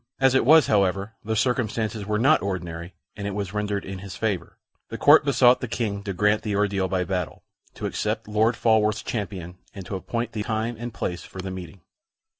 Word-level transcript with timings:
As 0.19 0.33
it 0.33 0.45
was, 0.45 0.65
however, 0.65 1.13
the 1.23 1.35
circumstances 1.35 2.07
were 2.07 2.17
not 2.17 2.41
ordinary, 2.41 2.95
and 3.15 3.27
it 3.27 3.35
was 3.35 3.53
rendered 3.53 3.85
in 3.85 3.99
his 3.99 4.15
favor. 4.15 4.57
The 4.89 4.97
Court 4.97 5.23
besought 5.23 5.61
the 5.61 5.67
King 5.67 6.01
to 6.05 6.13
grant 6.13 6.41
the 6.41 6.55
ordeal 6.55 6.87
by 6.87 7.03
battle, 7.03 7.43
to 7.75 7.85
accept 7.85 8.27
Lord 8.27 8.55
Falworth's 8.55 9.03
champion, 9.03 9.59
and 9.75 9.85
to 9.85 9.95
appoint 9.95 10.31
the 10.31 10.41
time 10.41 10.75
and 10.79 10.91
place 10.91 11.21
for 11.21 11.37
the 11.39 11.51
meeting. 11.51 11.81